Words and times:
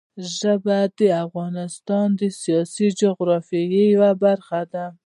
ژبې 0.37 0.79
د 0.97 0.99
افغانستان 1.25 2.07
د 2.19 2.21
سیاسي 2.41 2.87
جغرافیه 3.01 3.83
یوه 3.93 4.11
برخه 4.23 4.61
ده. 4.73 4.85